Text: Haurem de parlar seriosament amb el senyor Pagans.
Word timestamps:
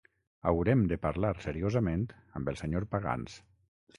Haurem 0.51 0.79
de 0.91 0.97
parlar 1.03 1.31
seriosament 1.43 2.07
amb 2.39 2.51
el 2.53 2.59
senyor 2.63 2.87
Pagans. 2.97 3.37